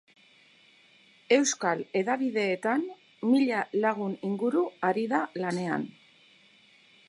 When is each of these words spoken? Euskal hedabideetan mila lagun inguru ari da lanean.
Euskal 1.37 1.83
hedabideetan 1.99 2.87
mila 3.35 3.61
lagun 3.85 4.17
inguru 4.31 4.67
ari 4.93 5.07
da 5.15 5.23
lanean. 5.45 5.89